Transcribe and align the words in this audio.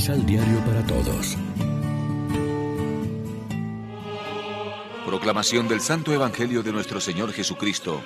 Misal 0.00 0.24
Diario 0.24 0.58
para 0.60 0.82
Todos. 0.86 1.36
Proclamación 5.04 5.68
del 5.68 5.82
Santo 5.82 6.14
Evangelio 6.14 6.62
de 6.62 6.72
nuestro 6.72 7.02
Señor 7.02 7.34
Jesucristo, 7.34 8.00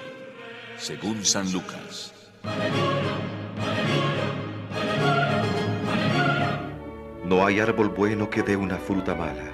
según 0.77 1.25
San 1.25 1.53
Lucas. 1.53 2.13
No 7.25 7.47
hay 7.47 7.61
árbol 7.61 7.91
bueno 7.91 8.29
que 8.29 8.43
dé 8.43 8.57
una 8.57 8.79
fruta 8.79 9.15
mala, 9.15 9.53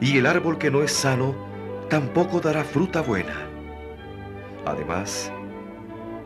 y 0.00 0.16
el 0.16 0.24
árbol 0.24 0.56
que 0.56 0.70
no 0.70 0.82
es 0.82 0.92
sano 0.92 1.36
tampoco 1.90 2.40
dará 2.40 2.64
fruta 2.64 3.02
buena. 3.02 3.46
Además, 4.64 5.30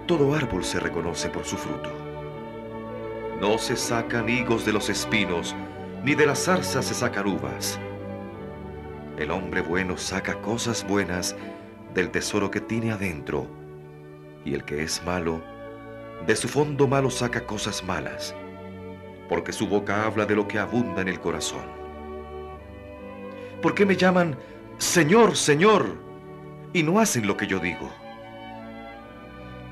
todo 0.06 0.37
árbol 0.37 0.65
se 0.65 0.79
reconoce 0.79 1.29
por 1.30 1.45
su 1.45 1.56
fruto. 1.56 2.05
No 3.41 3.59
se 3.59 3.77
sacan 3.77 4.31
higos 4.31 4.65
de 4.65 4.73
los 4.73 4.89
espinos, 4.89 5.55
ni 6.03 6.15
de 6.15 6.25
las 6.25 6.45
zarzas 6.45 6.87
se 6.87 6.95
sacan 6.95 7.27
uvas. 7.27 7.79
El 9.19 9.31
hombre 9.31 9.61
bueno 9.61 9.99
saca 9.99 10.41
cosas 10.41 10.87
buenas 10.89 11.37
del 11.93 12.11
tesoro 12.11 12.51
que 12.51 12.62
tiene 12.62 12.93
adentro, 12.93 13.47
y 14.43 14.55
el 14.55 14.65
que 14.65 14.83
es 14.83 15.05
malo, 15.05 15.43
de 16.27 16.35
su 16.35 16.49
fondo 16.49 16.89
malo 16.89 17.11
saca 17.11 17.45
cosas 17.45 17.85
malas, 17.85 18.35
porque 19.29 19.53
su 19.53 19.69
boca 19.69 20.07
habla 20.07 20.25
de 20.25 20.34
lo 20.34 20.48
que 20.48 20.59
abunda 20.59 21.03
en 21.03 21.09
el 21.09 21.21
corazón. 21.21 21.67
¿Por 23.61 23.75
qué 23.75 23.84
me 23.84 23.97
llaman 23.97 24.39
Señor, 24.79 25.37
Señor, 25.37 25.87
y 26.73 26.83
no 26.83 27.01
hacen 27.01 27.27
lo 27.27 27.37
que 27.37 27.47
yo 27.47 27.59
digo? 27.59 27.91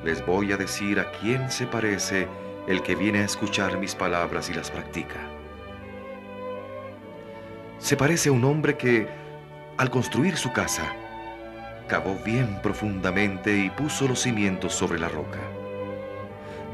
Les 0.05 0.25
voy 0.27 0.53
a 0.53 0.59
decir 0.59 1.01
a 1.01 1.11
quién 1.13 1.51
se 1.51 1.67
parece 1.67 2.29
el 2.67 2.83
que 2.83 2.95
viene 2.95 3.21
a 3.21 3.25
escuchar 3.25 3.79
mis 3.79 3.95
palabras 3.95 4.49
y 4.49 4.55
las 4.55 4.71
practica. 4.71 5.21
Se 7.79 7.97
parece 7.97 8.31
a 8.31 8.33
un 8.33 8.45
hombre 8.45 8.77
que, 8.77 9.07
al 9.77 9.91
construir 9.91 10.37
su 10.37 10.53
casa, 10.53 10.95
cavó 11.87 12.17
bien 12.25 12.61
profundamente 12.63 13.57
y 13.57 13.71
puso 13.71 14.09
los 14.09 14.21
cimientos 14.21 14.73
sobre 14.73 14.99
la 14.99 15.09
roca. 15.09 15.41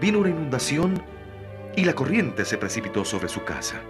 Vino 0.00 0.20
una 0.20 0.30
inundación 0.30 1.02
y 1.76 1.84
la 1.84 1.94
corriente 1.94 2.44
se 2.44 2.58
precipitó 2.58 3.04
sobre 3.04 3.28
su 3.28 3.42
casa, 3.44 3.80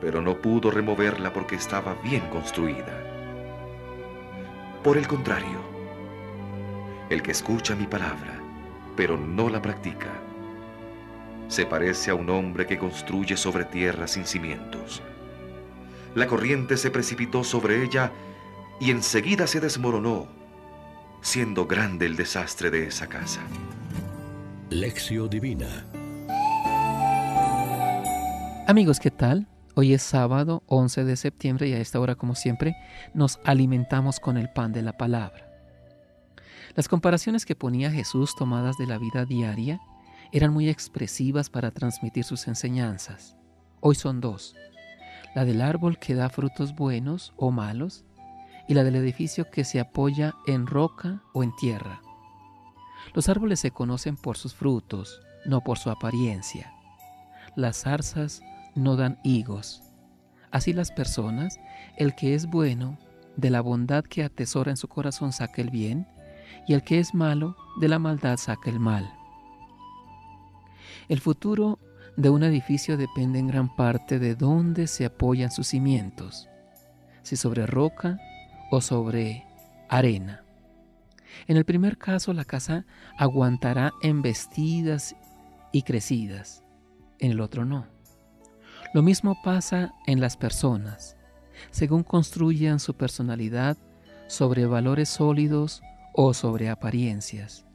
pero 0.00 0.20
no 0.20 0.38
pudo 0.38 0.70
removerla 0.70 1.32
porque 1.32 1.54
estaba 1.54 1.94
bien 2.02 2.28
construida. 2.30 3.02
Por 4.82 4.98
el 4.98 5.06
contrario, 5.06 5.60
el 7.08 7.22
que 7.22 7.30
escucha 7.30 7.76
mi 7.76 7.86
palabra, 7.86 8.40
pero 8.96 9.16
no 9.16 9.48
la 9.48 9.62
practica, 9.62 10.25
se 11.48 11.66
parece 11.66 12.10
a 12.10 12.14
un 12.14 12.30
hombre 12.30 12.66
que 12.66 12.78
construye 12.78 13.36
sobre 13.36 13.64
tierra 13.64 14.06
sin 14.06 14.26
cimientos. 14.26 15.02
La 16.14 16.26
corriente 16.26 16.76
se 16.76 16.90
precipitó 16.90 17.44
sobre 17.44 17.84
ella 17.84 18.12
y 18.80 18.90
enseguida 18.90 19.46
se 19.46 19.60
desmoronó, 19.60 20.28
siendo 21.20 21.66
grande 21.66 22.06
el 22.06 22.16
desastre 22.16 22.70
de 22.70 22.86
esa 22.86 23.06
casa. 23.06 23.40
Lección 24.70 25.30
Divina 25.30 25.86
Amigos, 28.68 28.98
¿qué 28.98 29.12
tal? 29.12 29.46
Hoy 29.76 29.94
es 29.94 30.02
sábado 30.02 30.64
11 30.66 31.04
de 31.04 31.14
septiembre 31.14 31.68
y 31.68 31.74
a 31.74 31.78
esta 31.78 32.00
hora, 32.00 32.16
como 32.16 32.34
siempre, 32.34 32.74
nos 33.14 33.38
alimentamos 33.44 34.18
con 34.18 34.36
el 34.36 34.48
pan 34.48 34.72
de 34.72 34.82
la 34.82 34.96
palabra. 34.96 35.46
Las 36.74 36.88
comparaciones 36.88 37.46
que 37.46 37.54
ponía 37.54 37.92
Jesús 37.92 38.34
tomadas 38.34 38.76
de 38.76 38.86
la 38.86 38.98
vida 38.98 39.24
diaria 39.24 39.80
eran 40.32 40.52
muy 40.52 40.68
expresivas 40.68 41.50
para 41.50 41.70
transmitir 41.70 42.24
sus 42.24 42.48
enseñanzas. 42.48 43.36
Hoy 43.80 43.94
son 43.94 44.20
dos, 44.20 44.54
la 45.34 45.44
del 45.44 45.60
árbol 45.60 45.98
que 45.98 46.14
da 46.14 46.28
frutos 46.28 46.74
buenos 46.74 47.32
o 47.36 47.50
malos 47.50 48.04
y 48.68 48.74
la 48.74 48.84
del 48.84 48.96
edificio 48.96 49.50
que 49.50 49.64
se 49.64 49.80
apoya 49.80 50.34
en 50.46 50.66
roca 50.66 51.22
o 51.32 51.42
en 51.42 51.54
tierra. 51.56 52.00
Los 53.14 53.28
árboles 53.28 53.60
se 53.60 53.70
conocen 53.70 54.16
por 54.16 54.36
sus 54.36 54.54
frutos, 54.54 55.20
no 55.44 55.60
por 55.60 55.78
su 55.78 55.90
apariencia. 55.90 56.72
Las 57.54 57.82
zarzas 57.82 58.42
no 58.74 58.96
dan 58.96 59.18
higos. 59.24 59.82
Así 60.50 60.72
las 60.72 60.90
personas, 60.90 61.58
el 61.96 62.14
que 62.14 62.34
es 62.34 62.46
bueno, 62.46 62.98
de 63.36 63.50
la 63.50 63.60
bondad 63.60 64.04
que 64.04 64.24
atesora 64.24 64.70
en 64.70 64.76
su 64.76 64.88
corazón 64.88 65.32
saca 65.32 65.62
el 65.62 65.70
bien, 65.70 66.06
y 66.66 66.74
el 66.74 66.82
que 66.82 66.98
es 66.98 67.14
malo, 67.14 67.56
de 67.80 67.88
la 67.88 67.98
maldad 67.98 68.36
saca 68.38 68.70
el 68.70 68.80
mal. 68.80 69.10
El 71.08 71.20
futuro 71.20 71.78
de 72.16 72.30
un 72.30 72.42
edificio 72.42 72.96
depende 72.96 73.38
en 73.38 73.46
gran 73.46 73.74
parte 73.76 74.18
de 74.18 74.34
dónde 74.34 74.86
se 74.86 75.04
apoyan 75.04 75.50
sus 75.50 75.68
cimientos, 75.68 76.48
si 77.22 77.36
sobre 77.36 77.66
roca 77.66 78.18
o 78.70 78.80
sobre 78.80 79.44
arena. 79.88 80.42
En 81.46 81.56
el 81.56 81.64
primer 81.64 81.98
caso, 81.98 82.32
la 82.32 82.44
casa 82.44 82.86
aguantará 83.18 83.92
embestidas 84.02 85.14
y 85.72 85.82
crecidas, 85.82 86.64
en 87.18 87.32
el 87.32 87.40
otro 87.40 87.64
no. 87.64 87.86
Lo 88.94 89.02
mismo 89.02 89.36
pasa 89.44 89.92
en 90.06 90.20
las 90.20 90.36
personas. 90.36 91.16
Según 91.70 92.02
construyan 92.02 92.80
su 92.80 92.94
personalidad 92.94 93.76
sobre 94.26 94.66
valores 94.66 95.08
sólidos 95.08 95.82
o 96.14 96.34
sobre 96.34 96.68
apariencias. 96.68 97.66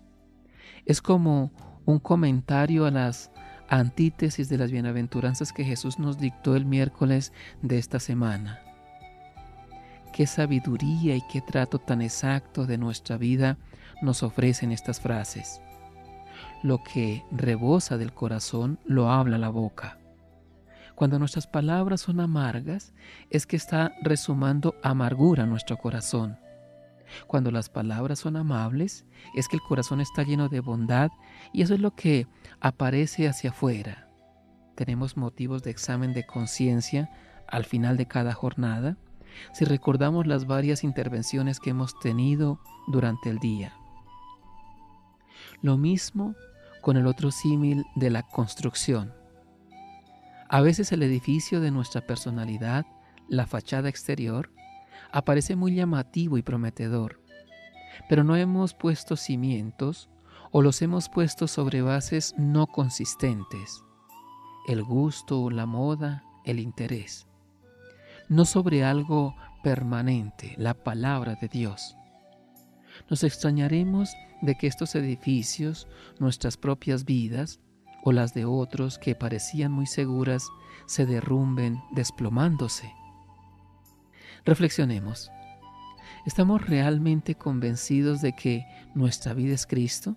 Es 0.85 1.01
como 1.01 1.51
un 1.85 1.99
comentario 1.99 2.85
a 2.85 2.91
las 2.91 3.31
antítesis 3.69 4.49
de 4.49 4.57
las 4.57 4.71
bienaventuranzas 4.71 5.53
que 5.53 5.63
Jesús 5.63 5.97
nos 5.97 6.17
dictó 6.17 6.55
el 6.55 6.65
miércoles 6.65 7.31
de 7.61 7.77
esta 7.77 7.99
semana. 7.99 8.59
Qué 10.13 10.27
sabiduría 10.27 11.15
y 11.15 11.21
qué 11.31 11.39
trato 11.41 11.79
tan 11.79 12.01
exacto 12.01 12.65
de 12.65 12.77
nuestra 12.77 13.17
vida 13.17 13.57
nos 14.01 14.23
ofrecen 14.23 14.71
estas 14.71 14.99
frases. 14.99 15.61
Lo 16.63 16.83
que 16.83 17.23
rebosa 17.31 17.97
del 17.97 18.13
corazón 18.13 18.77
lo 18.85 19.09
habla 19.09 19.37
la 19.37 19.49
boca. 19.49 19.97
Cuando 20.95 21.17
nuestras 21.17 21.47
palabras 21.47 22.01
son 22.01 22.19
amargas, 22.19 22.93
es 23.29 23.47
que 23.47 23.55
está 23.55 23.93
resumando 24.03 24.75
amargura 24.83 25.45
nuestro 25.45 25.77
corazón. 25.77 26.37
Cuando 27.27 27.51
las 27.51 27.69
palabras 27.69 28.19
son 28.19 28.37
amables, 28.37 29.05
es 29.35 29.47
que 29.47 29.55
el 29.55 29.61
corazón 29.61 30.01
está 30.01 30.23
lleno 30.23 30.49
de 30.49 30.59
bondad 30.59 31.09
y 31.53 31.61
eso 31.61 31.73
es 31.73 31.79
lo 31.79 31.95
que 31.95 32.27
aparece 32.59 33.27
hacia 33.27 33.51
afuera. 33.51 34.09
Tenemos 34.75 35.17
motivos 35.17 35.63
de 35.63 35.71
examen 35.71 36.13
de 36.13 36.25
conciencia 36.25 37.09
al 37.47 37.65
final 37.65 37.97
de 37.97 38.07
cada 38.07 38.33
jornada 38.33 38.97
si 39.53 39.65
recordamos 39.65 40.27
las 40.27 40.45
varias 40.45 40.83
intervenciones 40.83 41.59
que 41.59 41.69
hemos 41.69 41.97
tenido 41.99 42.59
durante 42.87 43.29
el 43.29 43.39
día. 43.39 43.73
Lo 45.61 45.77
mismo 45.77 46.35
con 46.81 46.97
el 46.97 47.07
otro 47.07 47.31
símil 47.31 47.85
de 47.95 48.09
la 48.09 48.23
construcción. 48.23 49.13
A 50.49 50.61
veces 50.61 50.91
el 50.91 51.03
edificio 51.03 51.61
de 51.61 51.71
nuestra 51.71 52.01
personalidad, 52.01 52.85
la 53.29 53.45
fachada 53.45 53.87
exterior, 53.87 54.51
aparece 55.11 55.55
muy 55.55 55.75
llamativo 55.75 56.37
y 56.37 56.41
prometedor, 56.41 57.19
pero 58.09 58.23
no 58.23 58.35
hemos 58.35 58.73
puesto 58.73 59.15
cimientos 59.15 60.09
o 60.51 60.61
los 60.61 60.81
hemos 60.81 61.09
puesto 61.09 61.47
sobre 61.47 61.81
bases 61.81 62.35
no 62.37 62.67
consistentes, 62.67 63.83
el 64.67 64.83
gusto, 64.83 65.49
la 65.49 65.65
moda, 65.65 66.23
el 66.45 66.59
interés, 66.59 67.27
no 68.29 68.45
sobre 68.45 68.83
algo 68.83 69.35
permanente, 69.63 70.55
la 70.57 70.73
palabra 70.73 71.35
de 71.35 71.47
Dios. 71.47 71.95
Nos 73.09 73.23
extrañaremos 73.23 74.13
de 74.41 74.55
que 74.55 74.67
estos 74.67 74.95
edificios, 74.95 75.87
nuestras 76.19 76.57
propias 76.57 77.05
vidas 77.05 77.59
o 78.03 78.11
las 78.11 78.33
de 78.33 78.45
otros 78.45 78.97
que 78.97 79.15
parecían 79.15 79.71
muy 79.71 79.85
seguras, 79.85 80.47
se 80.85 81.05
derrumben 81.05 81.81
desplomándose 81.91 82.91
Reflexionemos. 84.45 85.31
¿Estamos 86.25 86.67
realmente 86.67 87.35
convencidos 87.35 88.21
de 88.21 88.33
que 88.33 88.65
nuestra 88.95 89.33
vida 89.33 89.53
es 89.53 89.67
Cristo? 89.67 90.15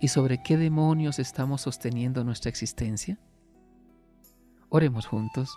¿Y 0.00 0.08
sobre 0.08 0.42
qué 0.42 0.56
demonios 0.56 1.18
estamos 1.18 1.62
sosteniendo 1.62 2.22
nuestra 2.22 2.48
existencia? 2.48 3.18
Oremos 4.68 5.06
juntos. 5.06 5.50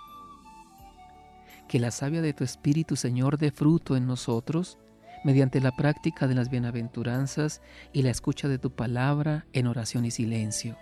Que 1.68 1.80
la 1.80 1.92
savia 1.92 2.22
de 2.22 2.34
tu 2.34 2.44
Espíritu, 2.44 2.96
Señor, 2.96 3.38
dé 3.38 3.52
fruto 3.52 3.96
en 3.96 4.08
nosotros 4.08 4.80
mediante 5.24 5.62
la 5.62 5.72
práctica 5.72 6.28
de 6.28 6.36
las 6.36 6.50
bienaventuranzas 6.50 7.62
y 7.94 8.02
la 8.02 8.10
escucha 8.10 8.48
de 8.48 8.58
tu 8.58 8.72
palabra 8.72 9.46
en 9.54 9.68
oración 9.68 10.06
y 10.06 10.12
silencio. 10.12 10.78